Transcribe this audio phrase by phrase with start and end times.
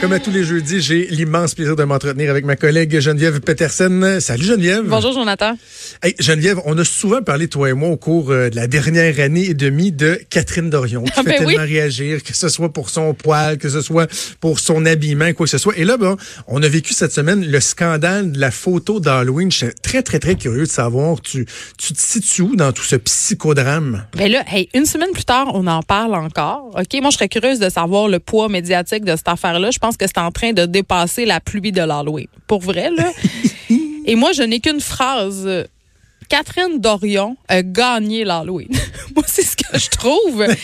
[0.00, 4.20] Comme à tous les jeudis, j'ai l'immense plaisir de m'entretenir avec ma collègue Geneviève Petersen.
[4.20, 4.84] Salut Geneviève.
[4.86, 5.54] Bonjour Jonathan.
[6.02, 9.18] Hey, Geneviève, on a souvent parlé, toi et moi, au cours euh, de la dernière
[9.20, 11.72] année et demie de Catherine Dorion, qui Ah, fait ben tellement oui.
[11.72, 14.06] réagir, que ce soit pour son poil, que ce soit
[14.38, 15.76] pour son habillement, quoi que ce soit.
[15.78, 19.50] Et là, bon, on a vécu cette semaine le scandale de la photo d'Halloween.
[19.50, 21.46] Je suis très, très, très curieux de savoir, tu,
[21.78, 24.04] tu te situes où dans tout ce psychodrame?
[24.14, 26.68] Ben là, hey, une semaine plus tard, on en parle encore.
[26.78, 29.70] OK, moi je serais curieuse de savoir le poids médiatique de cette affaire-là.
[29.70, 32.26] Je pense que c'est en train de dépasser la pluie de l'Halloween.
[32.46, 33.12] Pour vrai là.
[34.08, 35.48] Et moi, je n'ai qu'une phrase.
[36.28, 38.70] Catherine Dorion a gagné l'Halloween.
[39.14, 40.46] moi, c'est ce que je trouve.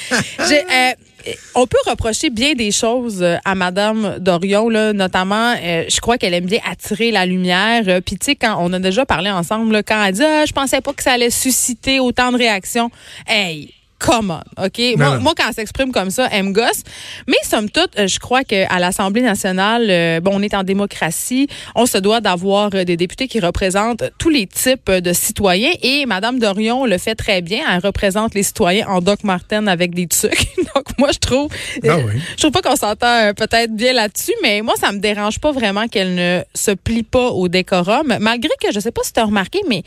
[1.25, 6.01] Euh, on peut reprocher bien des choses euh, à Madame Dorion, là, notamment, euh, je
[6.01, 7.85] crois qu'elle aime bien attirer la lumière.
[8.05, 10.53] Puis tu sais, quand on a déjà parlé ensemble, là, quand elle dit, ah, je
[10.53, 12.91] pensais pas que ça allait susciter autant de réactions.
[13.29, 13.73] Hey.
[14.03, 14.81] Come on, OK?
[14.97, 16.83] moi, quand elle s'exprime comme ça, elle me gosse.
[17.29, 21.47] Mais somme toute, euh, je crois qu'à l'Assemblée nationale, euh, bon, on est en démocratie,
[21.77, 25.71] on se doit d'avoir euh, des députés qui représentent tous les types de citoyens.
[25.83, 27.61] Et Madame Dorion le fait très bien.
[27.71, 30.49] Elle représente les citoyens en Doc Marten avec des trucs.
[30.75, 31.49] Donc, moi, je trouve...
[31.87, 32.21] Ah oui.
[32.33, 35.87] Je trouve pas qu'on s'entend peut-être bien là-dessus, mais moi, ça me dérange pas vraiment
[35.87, 38.17] qu'elle ne se plie pas au décorum.
[38.19, 39.85] Malgré que, je sais pas si tu as remarqué, mais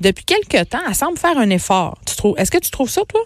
[0.00, 1.96] depuis quelque temps, elle semble faire un effort.
[2.06, 3.22] Tu trouves, est-ce que tu trouves ça, toi?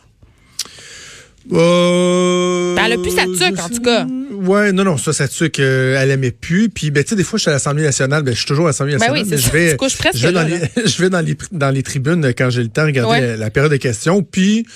[1.53, 4.07] Euh, Ben, elle a plus sa tuque, en tout cas.
[4.33, 6.69] Ouais, non, non, ça, sa tuque, euh, elle aimait plus.
[6.69, 8.67] Puis, ben, tu sais, des fois, je suis à l'Assemblée nationale, ben, je suis toujours
[8.67, 9.23] à l'Assemblée Ben nationale.
[9.25, 9.77] oui, mais c'est je vais,
[10.15, 12.69] je vais, dans là, les, je vais dans les, dans les tribunes quand j'ai le
[12.69, 13.21] temps de regarder Ouais.
[13.27, 14.23] la, la période de questions.
[14.23, 14.67] Puis,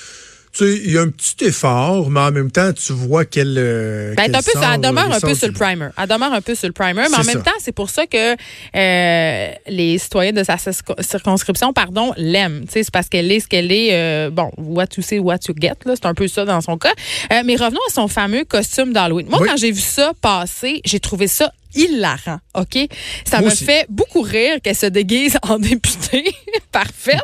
[0.53, 3.55] tu sais, il y a un petit effort, mais en même temps, tu vois qu'elle.
[3.59, 5.89] euh, Ben, un peu, sort, elle demeure euh, un peu sur le primer.
[5.97, 7.41] Elle demeure un peu sur le primer, mais en même ça.
[7.41, 8.37] temps, c'est pour ça que
[8.77, 12.65] euh, les citoyens de sa circo- circonscription, pardon, l'aiment.
[12.67, 13.91] Tu sais, C'est parce qu'elle est ce qu'elle est.
[13.93, 15.75] euh, bon, what you see, what you get.
[15.87, 16.93] là, C'est un peu ça dans son cas.
[17.33, 19.27] Euh, mais revenons à son fameux costume d'Halloween.
[19.29, 19.49] Moi, Oui.
[19.49, 22.87] quand j'ai vu ça passer, j'ai trouvé ça hilarant, OK?
[23.25, 23.65] Ça Moi me aussi.
[23.65, 25.59] fait beaucoup rire qu'elle se déguise en
[26.73, 27.21] parfaite.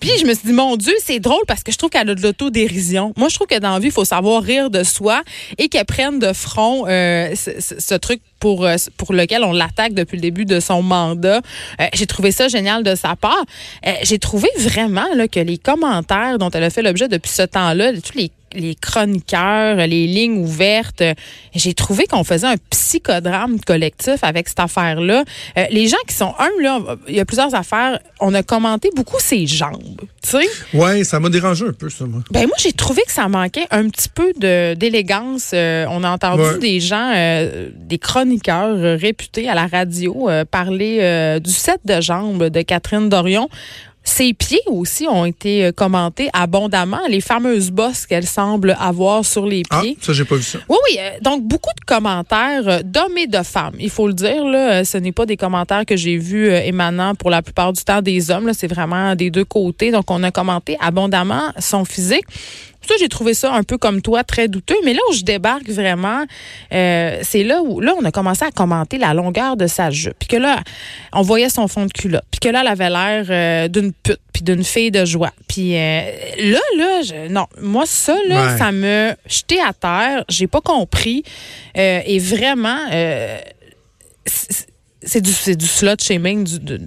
[0.00, 2.14] Puis je me suis dit, mon Dieu, c'est drôle parce que je trouve qu'elle a
[2.14, 3.12] de l'autodérision.
[3.16, 5.22] Moi, je trouve que dans la vie, il faut savoir rire de soi
[5.58, 10.16] et qu'elle prenne de front euh, ce, truc pour, euh, pour lequel on l'attaque depuis
[10.16, 11.40] le début de son mandat.
[11.80, 13.44] Euh, J'ai trouvé ça génial de sa part.
[14.02, 18.16] J'ai trouvé vraiment que les commentaires dont elle a fait l'objet depuis ce temps-là, tous
[18.16, 21.02] les les chroniqueurs, les lignes ouvertes.
[21.54, 25.24] J'ai trouvé qu'on faisait un psychodrame collectif avec cette affaire-là.
[25.58, 27.98] Euh, les gens qui sont un, là, il y a plusieurs affaires.
[28.20, 30.00] On a commenté beaucoup ses jambes.
[30.22, 30.46] Tu sais?
[30.74, 32.20] Ouais, ça m'a dérangé un peu, ça, moi.
[32.30, 35.50] Ben moi, j'ai trouvé que ça manquait un petit peu de d'élégance.
[35.54, 36.58] Euh, on a entendu Ouais.
[36.58, 42.62] des gens, euh, des chroniqueurs réputés à la radio parler du set de jambes de
[42.62, 43.48] Catherine Dorion.
[44.04, 49.46] Ses pieds aussi ont été euh, commentés abondamment, les fameuses bosses qu'elle semble avoir sur
[49.46, 49.96] les Ah, pieds.
[50.00, 50.58] ça, j'ai pas vu ça.
[50.68, 50.96] Oui, oui.
[51.00, 53.74] euh, donc, beaucoup de commentaires euh, d'hommes et de femmes.
[53.78, 57.30] Il faut le dire, là, ce n'est pas des commentaires que j'ai vus émanant pour
[57.30, 58.50] la plupart du temps des hommes.
[58.54, 59.92] C'est vraiment des deux côtés.
[59.92, 62.24] Donc, on a commenté abondamment son physique.
[62.88, 64.76] Ça, j'ai trouvé ça un peu comme toi, très douteux.
[64.84, 66.24] Mais là où je débarque vraiment,
[66.72, 70.14] euh, c'est là où là on a commencé à commenter la longueur de sa jupe.
[70.18, 70.60] Puis que là,
[71.12, 72.24] on voyait son fond de culotte.
[72.30, 75.32] Puis que là, elle avait l'air euh, d'une pute, puis d'une fille de joie.
[75.48, 76.00] Puis euh,
[76.38, 78.58] là, là, je- non, moi ça, là, Ouais.
[78.58, 80.24] ça me jeté à terre.
[80.28, 81.22] J'ai pas compris.
[81.78, 83.38] Euh, et vraiment, euh,
[84.26, 86.80] c'est du, du slut shaming du, de-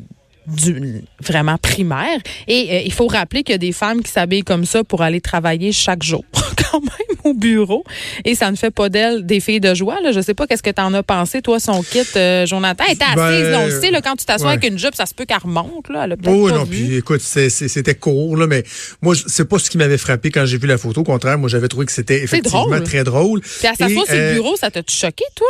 [0.48, 2.20] du vraiment primaire.
[2.48, 5.02] Et euh, il faut rappeler qu'il y a des femmes qui s'habillent comme ça pour
[5.02, 6.24] aller travailler chaque jour,
[6.72, 7.84] quand même, au bureau.
[8.26, 10.00] Et ça ne fait pas d'elles des filles de joie.
[10.02, 10.12] Là.
[10.12, 12.84] Je sais pas qu'est-ce que tu en as pensé, toi, son kit, euh, Jonathan.
[12.88, 14.54] Elle était Ben, assise, là, on le sait, là, quand tu t'assois ouais.
[14.58, 15.90] avec une jupe, ça se peut qu'elle remonte.
[15.90, 16.04] Là.
[16.06, 18.64] Elle a Oh pas non, puis écoute, c'est- c'est- c'était court, là, mais
[19.02, 21.02] moi, c'est pas ce qui m'avait frappé quand j'ai vu la photo.
[21.02, 22.84] Au contraire, moi, j'avais trouvé que c'était effectivement drôle.
[22.84, 23.42] très drôle.
[23.42, 25.48] Puis elle s'assoit Et, sur le euh, bureau, ça t'a-tu choqué, toi?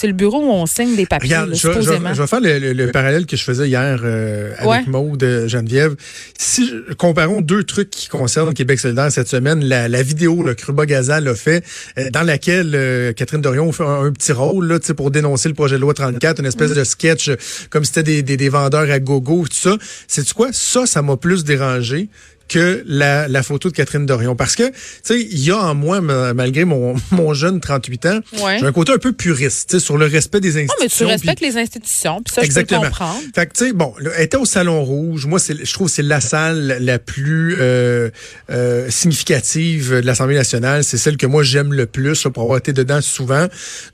[0.00, 2.14] C'est le bureau où on signe des papiers, Regarde, là, je, vais- je vais- supposément.
[2.14, 4.82] je vais faire le, le- le parallèle que je faisais hier euh, avec Ouais.
[4.86, 5.94] Maude euh, Geneviève.
[6.38, 10.64] Si comparons deux trucs qui concernent Québec solidaire cette semaine, la, la vidéo là, que
[10.64, 11.62] Ruba Gazal a fait,
[11.98, 15.54] euh, dans laquelle euh, Catherine Dorion fait un, un petit rôle là, pour dénoncer le
[15.54, 17.30] projet de loi 34, une espèce de sketch
[17.68, 19.76] comme si c'était des, des, des vendeurs à gogo, tout ça.
[20.08, 20.48] C'est quoi?
[20.52, 22.08] Ça, ça m'a plus dérangé
[22.50, 24.34] que la, la photo de Catherine Dorion.
[24.34, 24.74] Parce que, tu
[25.04, 28.92] sais, il y a en moi, malgré mon, mon jeune 38 ans, j'ai un côté
[28.92, 30.74] un peu puriste, sur le respect des institutions.
[30.78, 32.80] Non, mais tu respectes les institutions, puis ça, Exactement.
[32.82, 33.20] je peux comprendre.
[33.34, 35.26] Fait que, tu sais, bon, elle était au Salon Rouge.
[35.26, 38.10] Moi, je trouve que c'est la salle la plus euh,
[38.50, 40.82] euh, significative de l'Assemblée nationale.
[40.82, 43.46] C'est celle que moi, j'aime le plus, pour avoir été dedans souvent.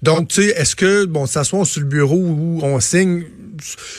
[0.02, 3.24] Donc, tu sais, est-ce que, bon, s'asseoir sur le bureau où on signe,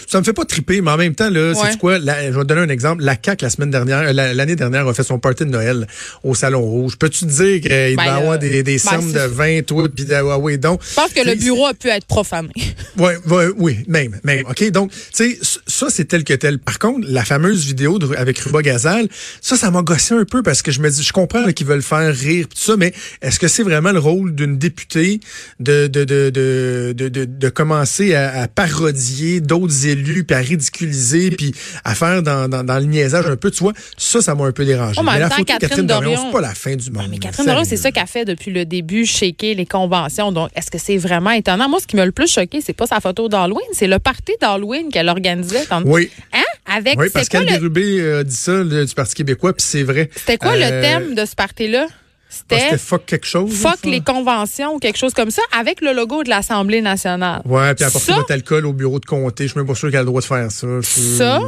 [0.07, 1.99] ça me fait pas triper, mais en même temps, là, c'est quoi?
[1.99, 3.03] je vais te donner un exemple.
[3.03, 5.87] La CAC la semaine dernière, euh, l'année dernière, a fait son party de Noël
[6.23, 6.97] au Salon Rouge.
[6.97, 10.57] Peux-tu dire qu'il ben, va y avoir des, des ben, de vin, tout, puis ouais,
[10.57, 10.81] donc.
[10.89, 12.51] Je pense que le bureau a pu être profané.
[12.97, 14.43] Oui, ouais, oui, même, même.
[14.49, 16.57] OK, donc, tu sais, ça, c'est tel que tel.
[16.57, 19.07] Par contre, la fameuse vidéo de, avec Ruba Gazal,
[19.39, 21.83] ça, ça m'a gossé un peu parce que je me dis, je comprends qu'ils veulent
[21.83, 25.19] faire rire, tout ça, mais est-ce que c'est vraiment le rôle d'une députée
[25.59, 31.31] de, de, de, de, de, de, commencer à, à parodier d'autres élus, puis à ridiculiser,
[31.31, 31.53] puis
[31.83, 34.51] à faire dans, dans, dans, le niaisage un peu, tu vois, ça, ça m'a un
[34.51, 35.01] peu dérangé.
[35.01, 37.07] mais la photo Catherine, Catherine Dorion, c'est pas la fin du monde.
[37.09, 40.31] mais Catherine Dorion, c'est ça qu'elle fait depuis le début, shaker les conventions.
[40.31, 41.69] Donc, est-ce que c'est vraiment étonnant?
[41.69, 44.33] Moi, ce qui m'a le plus choqué, c'est pas sa photo d'Halloween, c'est le party
[44.39, 45.65] d'Halloween qu'elle organisait.
[45.85, 46.09] Oui.
[46.33, 46.41] Hein?
[46.65, 50.09] Avec, oui, Pascal Bérubé a dit ça du Parti québécois, puis c'est vrai.
[50.15, 51.87] C'était quoi le euh, thème de ce party-là?
[52.29, 53.51] Ah, c'était fuck quelque chose.
[53.51, 57.41] Fuck les conventions ou quelque chose comme ça avec le logo de l'Assemblée nationale.
[57.45, 59.45] Ouais, puis apporter votre alcool au bureau de comté.
[59.45, 60.67] Je suis même pas sûr qu'elle a le droit de faire ça.
[60.81, 61.39] ça,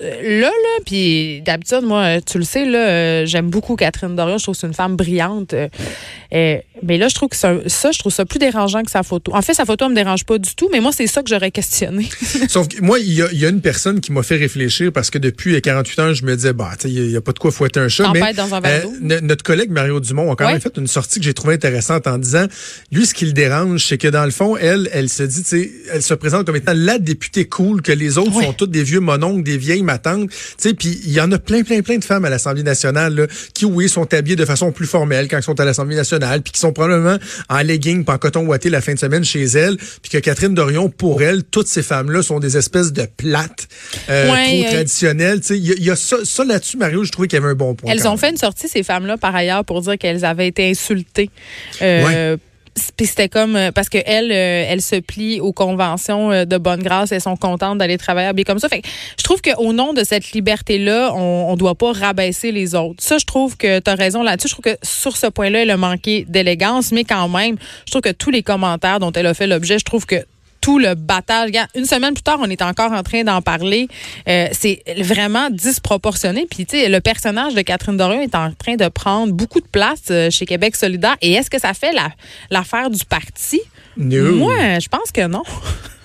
[0.00, 0.50] là, là,
[0.84, 4.38] puis d'habitude, moi, tu le sais, là, j'aime beaucoup Catherine Dorion.
[4.38, 5.54] Je trouve que c'est une femme brillante.
[5.54, 9.34] Euh, mais là, je trouve que ça, je trouve ça plus dérangeant que sa photo.
[9.34, 11.28] En fait, sa photo, elle me dérange pas du tout, mais moi, c'est ça que
[11.28, 12.08] j'aurais questionné.
[12.48, 15.60] Sauf que moi, il y a, une personne qui m'a fait réfléchir parce que depuis
[15.60, 18.10] 48 ans, je me disais, bah, il n'y a, pas de quoi fouetter un chat.
[18.12, 21.24] Mais, dans un euh, notre collègue Mario Dumont a quand même fait une sortie que
[21.24, 22.46] j'ai trouvée intéressante en disant,
[22.92, 26.02] lui, ce qui le dérange, c'est que dans le fond, elle, elle se dit, elle
[26.02, 29.42] se présente comme étant la députée cool, que les autres sont toutes des vieux mononcles,
[29.42, 30.30] des vieilles matantes.
[30.30, 33.14] Tu sais, puis il y en a plein, plein, plein de femmes à l'Assemblée nationale
[33.14, 36.42] là, qui, oui, sont habillées de façon plus formelle quand elles sont à l'Assemblée nationale,
[36.42, 37.18] puis qui sont probablement
[37.48, 40.54] en legging, pas en coton ouaté la fin de semaine chez elle, puis que Catherine
[40.54, 43.68] Dorion, pour elle, toutes ces femmes-là sont des espèces de plates,
[44.08, 45.40] euh, trop euh, traditionnelles.
[45.50, 47.74] Il y, y, a ça, ça là-dessus, Mario, je trouvais qu'il y avait un bon
[47.74, 47.92] point.
[47.92, 51.30] Elles ont fait une sortie, ces femmes-là, par ailleurs, pour dire qu'elles avaient été insultées.
[51.82, 52.36] Euh,
[52.96, 56.80] puis c'était comme euh, parce que elle, euh, elle se plie aux conventions de bonne
[56.82, 58.68] grâce, elles sont contentes d'aller travailler bien comme ça.
[58.68, 58.82] Fait
[59.18, 63.02] je trouve qu'au nom de cette liberté-là, on, on doit pas rabaisser les autres.
[63.02, 64.48] Ça, je trouve que tu as raison là-dessus.
[64.48, 68.02] Je trouve que sur ce point-là, elle a manqué d'élégance, mais quand même, je trouve
[68.02, 70.24] que tous les commentaires dont elle a fait l'objet, je trouve que
[70.68, 71.50] tout le battage.
[71.74, 73.88] Une semaine plus tard, on est encore en train d'en parler.
[74.28, 76.46] Euh, c'est vraiment disproportionné.
[76.50, 79.66] Puis, tu sais, le personnage de Catherine Dorion est en train de prendre beaucoup de
[79.66, 81.16] place euh, chez Québec solidaire.
[81.22, 81.96] Et est-ce que ça fait
[82.50, 83.62] l'affaire du parti?
[83.96, 85.42] Moi, je pense que non.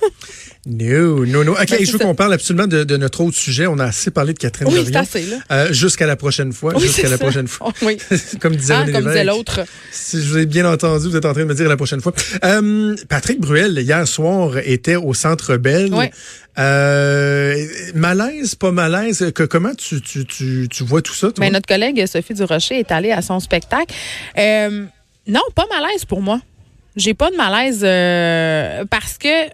[0.65, 1.51] Non, non, non.
[1.51, 3.67] OK, ben, je veux qu'on parle absolument de, de, notre autre sujet.
[3.67, 5.05] On a assez parlé de Catherine oui, Dorion.
[5.51, 6.73] Euh, Jusqu'à la prochaine fois.
[6.79, 7.73] Jusqu'à la prochaine fois.
[7.81, 7.97] Oui.
[8.39, 9.61] comme disait, ah, comme disait l'autre.
[9.91, 11.99] Si je vous ai bien entendu, vous êtes en train de me dire la prochaine
[11.99, 12.13] fois.
[12.45, 15.93] Euh, Patrick Bruel, hier soir, était au Centre Bell.
[15.93, 16.05] Oui.
[16.59, 19.31] Euh, malaise, pas malaise.
[19.35, 21.31] Que, comment tu, tu, tu, tu vois tout ça?
[21.31, 21.45] Toi?
[21.45, 23.93] Ben, notre collègue Sophie Durocher est allée à son spectacle.
[24.37, 26.39] Non, pas malaise pour moi.
[26.95, 27.81] J'ai pas de malaise
[28.89, 29.49] parce que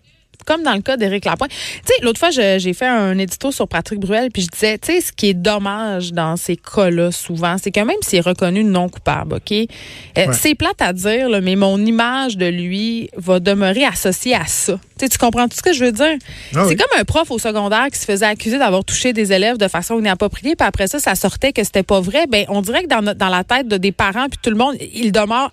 [0.49, 1.51] comme dans le cas d'Éric Lapointe.
[1.51, 4.93] Tu sais, l'autre fois, j'ai fait un édito sur Patrick Bruel, puis je disais, tu
[4.93, 8.63] sais, ce qui est dommage dans ces cas-là, souvent, c'est que même s'il est reconnu
[8.63, 9.51] non coupable, OK?
[9.51, 14.79] Euh, c'est plate à dire, mais mon image de lui va demeurer associée à ça.
[14.99, 16.17] Tu tu comprends tout ce que je veux dire?
[16.55, 19.57] Ah c'est comme un prof au secondaire qui se faisait accuser d'avoir touché des élèves
[19.57, 22.25] de façon inappropriée, puis après ça, ça sortait que c'était pas vrai.
[22.27, 24.75] Ben, on dirait que dans, dans la tête de des parents, puis tout le monde,
[24.93, 25.51] il demeure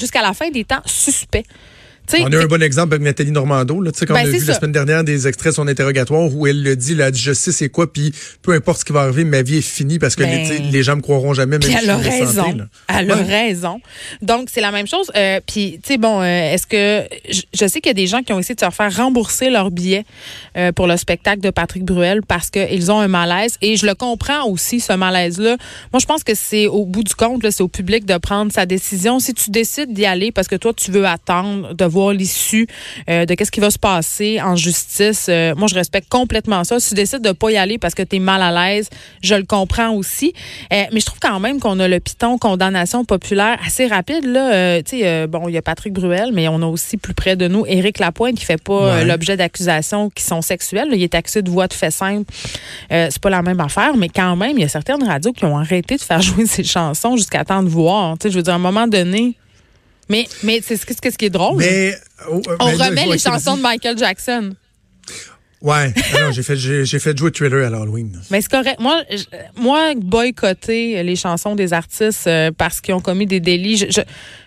[0.00, 1.44] jusqu'à la fin des temps suspect
[2.20, 4.54] on a un bon exemple avec Nathalie Normando, là, comme ben, on a vu la
[4.54, 7.68] semaine dernière des extraits de son interrogatoire où elle le dit, là, je sais c'est
[7.68, 10.48] quoi, puis peu importe ce qui va arriver, ma vie est finie parce que les,
[10.48, 11.58] ben, les, gens me croiront jamais.
[11.58, 12.56] Même elle a raison.
[12.88, 13.80] elle a raison.
[14.20, 15.10] Donc, c'est la même chose.
[15.16, 17.06] Euh, puis, tu sais, bon, euh, est-ce que...
[17.28, 19.70] Je, sais qu'il y a des gens qui ont essayé de se faire rembourser leur
[19.70, 20.04] billet
[20.56, 23.56] euh, pour le spectacle de Patrick Bruel parce qu'ils ont un malaise.
[23.62, 25.56] Et je le comprends aussi, ce malaise-là.
[25.92, 28.66] Moi, je pense que c'est au bout du compte, c'est au public de prendre sa
[28.66, 29.18] décision.
[29.18, 32.66] Si tu décides d'y aller parce que toi, tu veux attendre de voir l'issue
[33.08, 35.26] euh, de qu'est-ce qui va se passer en justice.
[35.28, 36.80] Euh, moi, je respecte complètement ça.
[36.80, 38.88] Si tu décides de pas y aller parce que tu es mal à l'aise,
[39.22, 40.32] je le comprends aussi.
[40.72, 44.24] Euh, mais je trouve quand même qu'on a le piton condamnation populaire assez rapide.
[44.24, 47.36] Là, tu sais, bon, il y a Patrick Bruel, mais on a aussi plus près
[47.36, 50.88] de nous Éric Lapointe qui fait pas l'objet d'accusations qui sont sexuelles.
[50.92, 52.32] il est accusé de voix de fait simple.
[52.90, 55.58] c'est pas la même affaire, mais quand même, il y a certaines radios qui ont
[55.58, 58.16] arrêté de faire jouer ces chansons jusqu'à temps de voir.
[58.18, 59.36] Tu sais, je veux dire, à un moment donné,
[60.08, 61.58] mais, mais c'est ce, ce qui est drôle.
[61.58, 61.94] Mais,
[62.30, 64.54] oh, euh, on remet les chansons de Michael Jackson.
[65.60, 68.20] Ouais, non, j'ai fait, j'ai, fait jouer Thriller à l'Halloween.
[68.32, 68.80] Mais c'est correct.
[68.80, 69.22] Moi, je,
[69.54, 74.00] moi, boycotter les chansons des artistes euh, parce qu'ils ont commis des délits, je, je,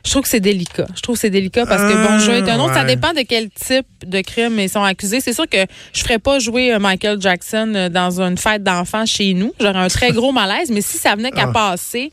[0.05, 0.85] je trouve que c'est délicat.
[0.93, 2.73] Je trouve que c'est délicat parce que bon, jeu est un autre.
[2.73, 2.95] Ça Ah, ouais.
[2.97, 5.21] dépend de quel type de crime ils sont accusés.
[5.21, 9.05] C'est sûr que je ferais pas jouer euh, Michael Jackson euh, dans une fête d'enfants
[9.05, 9.53] chez nous.
[9.61, 10.69] J'aurais un très gros malaise.
[10.69, 11.53] Mais si ça venait qu'à Ah.
[11.53, 12.11] passer.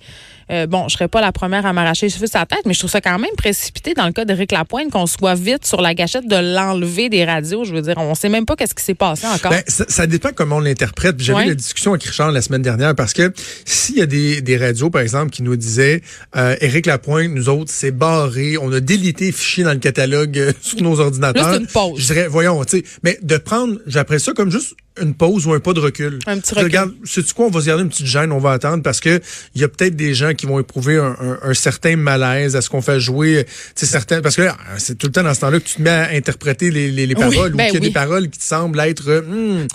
[0.52, 2.78] Euh, bon, je serais pas la première à m'arracher les cheveux la tête, mais je
[2.78, 5.94] trouve ça quand même précipité dans le cas d'Éric Lapointe qu'on soit vite sur la
[5.94, 7.64] gâchette de l'enlever des radios.
[7.64, 9.50] Je veux dire, on sait même pas qu'est-ce qui s'est passé encore.
[9.50, 11.16] Ben, ça, ça dépend comment on l'interprète.
[11.20, 11.44] J'avais Ouais.
[11.46, 13.32] eu la discussion avec Richard la semaine dernière parce que
[13.64, 16.02] s'il y a des, des radios, par exemple, qui nous disaient
[16.36, 20.38] euh, Éric Lapointe, nous autres, c'est barré, on a délité les fichiers dans le catalogue
[20.38, 21.46] euh, sur nos ordinateurs.
[21.48, 22.00] Là, c'est une pause.
[22.00, 25.52] Je dirais, voyons, tu sais, mais de prendre, j'appelle ça comme juste une pause ou
[25.54, 26.18] un pas de recul.
[26.26, 26.64] Un petit recul.
[26.64, 29.20] Regarde, sais-tu quoi, on va se garder une petite gêne, on va attendre parce que
[29.54, 32.60] il y a peut-être des gens qui vont éprouver un, un- un certain malaise à
[32.60, 35.60] ce qu'on fait jouer, certains, parce que là, c'est tout le temps dans ce temps-là
[35.60, 37.76] que tu te mets à interpréter les, les, les Oui, paroles ou ben qu'il y
[37.78, 37.86] a oui.
[37.88, 39.66] des paroles qui te semblent être, euh, hmm,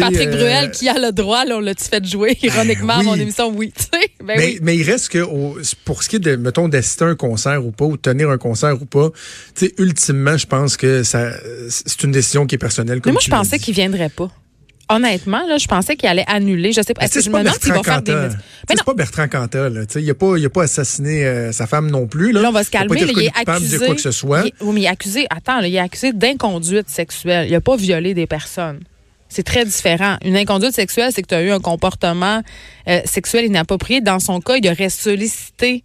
[0.00, 3.04] Patrick euh, Bruel qui a le droit, là, on l'a-tu fait jouer ironiquement à oui.
[3.06, 3.72] mon émission, oui.
[3.78, 6.68] Tu sais, ben mais, mais il reste que au- pour ce qui est de mettons
[6.68, 9.10] d'assister à un concert ou pas ou tenir un concert ou pas,
[9.54, 11.30] tu sais ultimement je pense que ça
[11.70, 14.30] c'est une décision qui est personnelle Mais moi, je pensais qu'il viendrait pas.
[14.90, 16.72] Honnêtement, là, je pensais qu'il allait annuler.
[16.72, 17.02] Je sais pas.
[17.02, 18.14] Est-ce que je me demande s'il va faire des.
[18.14, 18.28] Mais.
[18.70, 19.82] C'est pas Bertrand Cantat, là.
[19.96, 22.32] Il a pas, il a pas assassiné euh, sa femme non plus.
[22.32, 23.00] Là, Là, on va se calmer.
[23.00, 23.78] il est accusé.
[23.78, 24.46] de quoi que ce soit.
[24.46, 25.26] il oui, mais il est accusé.
[25.30, 27.46] Attends, là, il est accusé d'inconduite sexuelle.
[27.48, 28.80] Il n'a pas violé des personnes.
[29.28, 30.16] C'est très différent.
[30.24, 32.42] Une inconduite sexuelle, c'est que tu as eu un comportement
[32.88, 34.00] euh, sexuel inapproprié.
[34.00, 35.84] Dans son cas, il aurait sollicité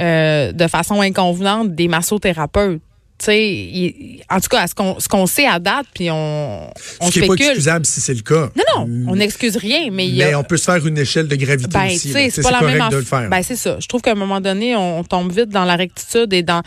[0.00, 2.82] euh, de façon inconvenante des massothérapeutes.
[3.18, 6.66] Tu sais, il- en tout cas, ce qu'on ce qu'on sait à date, puis on,
[7.00, 7.50] on Ce qui n'est pas spécule.
[7.52, 8.50] excusable si c'est le cas.
[8.56, 10.28] Non, non, on n'excuse rien, mais il y a.
[10.28, 12.10] Mais on peut se faire une échelle de gravité Ben, aussi.
[12.10, 13.28] c'est sais, pas la correct même de le faire.
[13.30, 13.76] Ben, c'est ça.
[13.78, 16.62] Je trouve qu'à un moment donné, on, on tombe vite dans la rectitude et dans,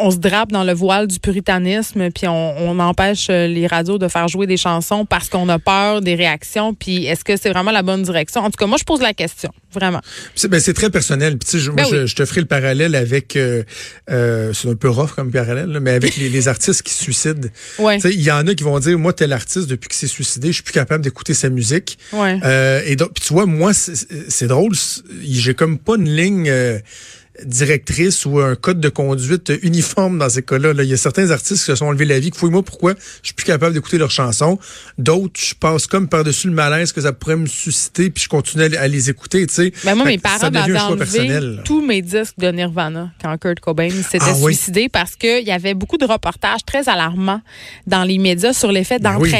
[0.00, 3.98] on se drape dans le voile du puritanisme, puis on, on empêche euh, les radios
[3.98, 6.74] de faire jouer des chansons parce qu'on a peur des réactions.
[6.74, 8.40] Puis est-ce que c'est vraiment la bonne direction?
[8.40, 10.00] En tout cas, moi, je pose la question, vraiment.
[10.34, 11.38] C'est ben, c'est très personnel.
[11.38, 12.06] Puis, tu sais, je, Ben moi, je, oui.
[12.08, 13.62] je te ferai le parallèle avec, euh,
[14.10, 17.02] euh, c'est un peu rough comme parallèle, là, mais avec les, les artistes qui se
[17.02, 17.48] suicident.
[17.78, 17.98] Ouais.
[18.04, 20.54] Il y en a qui vont dire, moi, tel artiste, depuis qu'il s'est suicidé, je
[20.54, 21.98] suis plus capable d'écouter sa musique.
[22.12, 22.38] Ouais.
[22.44, 24.72] Euh, et donc, puis tu vois, moi, c'est- drôle,
[25.22, 26.78] j'ai comme pas une ligne euh,
[27.46, 30.72] directrice ou un code de conduite uniforme dans ces cas-là.
[30.74, 30.82] là.
[30.82, 33.34] Il y a certains artistes qui se sont enlevés la vie, fouille-moi pourquoi je suis
[33.34, 34.58] plus capable d'écouter leurs chansons.
[34.98, 38.64] D'autres, je passe comme par-dessus le malaise que ça pourrait me susciter, puis je continue
[38.76, 39.72] à, les- écouter, tu sais.
[39.84, 41.62] Ben moi, mes parents m'avaient enlevé personnel.
[41.64, 44.54] tous mes disques de Nirvana quand Kurt Cobain s'était Ah oui.
[44.54, 47.40] suicidé parce qu'il y avait beaucoup de reportages très alarmants
[47.86, 49.30] dans les médias sur l'effet Ben oui.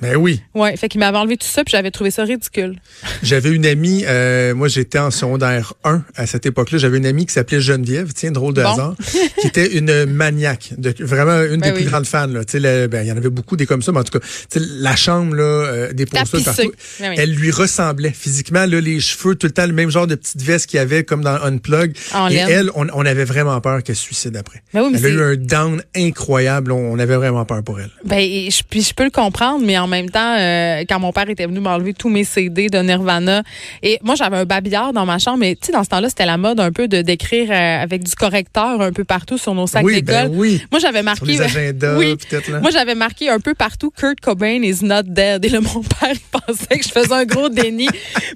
[0.00, 0.42] Ben oui.
[0.54, 2.76] Ouais, fait qu'il m'avait enlevé tout ça, puis j'avais trouvé ça ridicule.
[3.22, 7.24] J'avais une amie, euh, moi j'étais en secondaire 1 à cette époque-là, j'avais une amie
[7.24, 8.68] qui s'appelait Geneviève, tiens, drôle de Bon.
[8.72, 8.94] hasard,
[9.40, 12.26] qui était une maniaque, de, vraiment une Ben des plus grandes fans.
[12.26, 12.42] Là.
[12.52, 14.96] Le- ben, il y en avait beaucoup des comme ça, mais en tout cas, la
[14.96, 16.44] chambre, là, euh, des Tapissée.
[16.44, 17.14] partout, Ben oui.
[17.18, 20.42] elle lui ressemblait physiquement, là, les cheveux, tout le temps le même genre de petite
[20.42, 21.96] veste qu'il y avait comme dans Unplug.
[22.14, 22.48] En Et laine.
[22.50, 24.62] elle, on, on avait vraiment peur qu'elle se suicide après.
[24.74, 27.90] Ben oui, elle a eu un down incroyable, on, on avait vraiment peur pour elle.
[28.04, 31.28] Ben, je, puis je peux le comprendre, mais en même temps, euh, quand mon père
[31.28, 33.42] était venu m'enlever tous mes CD de Nirvana,
[33.82, 36.26] et moi j'avais un babillard dans ma chambre, mais tu sais, dans ce temps-là, c'était
[36.26, 39.66] la mode un peu de d'écrire euh, avec du correcteur un peu partout sur nos
[39.66, 40.28] sacs oui, d'école.
[40.28, 40.62] ben oui.
[40.70, 41.26] Moi j'avais Sur marqué.
[41.26, 42.16] les agendas, oui.
[42.16, 42.60] peut-être, là.
[42.60, 45.44] Moi j'avais marqué un peu partout Kurt Cobain is not dead.
[45.44, 47.88] Et là, mon père il pensait que je faisais un gros déni.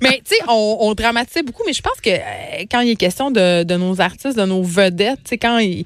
[0.03, 2.97] mais tu sais, on, on dramatisait beaucoup, mais je pense que euh, quand il est
[2.97, 5.85] question de, de nos artistes, de nos vedettes, tu sais, quand il,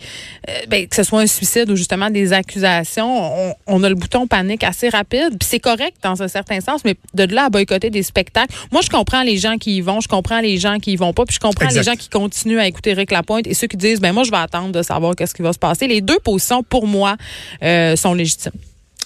[0.69, 4.27] ben, que ce soit un suicide ou justement des accusations, on, on a le bouton
[4.27, 5.39] panique assez rapide.
[5.39, 8.81] Puis c'est correct dans un certain sens, mais de là à boycotter des spectacles, moi
[8.83, 11.25] je comprends les gens qui y vont, je comprends les gens qui y vont pas,
[11.25, 11.81] puis je comprends Exact.
[11.81, 14.33] les gens qui continuent à écouter Rick Lapointe et ceux qui disent ben moi je
[14.33, 15.87] vais attendre de savoir qu'est-ce qui va se passer.
[15.87, 17.17] Les deux positions pour moi
[17.63, 18.51] euh, sont légitimes.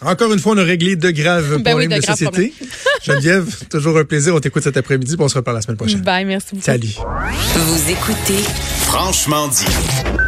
[0.00, 2.54] Encore une fois, on a réglé de graves Ben oui, problèmes de de, graves société.
[3.04, 4.34] Geneviève, toujours un plaisir.
[4.34, 6.00] On t'écoute cet après-midi, puis on se reparle la semaine prochaine.
[6.02, 6.64] Bye, merci beaucoup.
[6.64, 6.94] Salut.
[7.56, 8.42] Vous écoutez
[8.84, 10.27] Franchement dit.